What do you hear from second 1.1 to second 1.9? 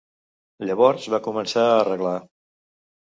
va començar a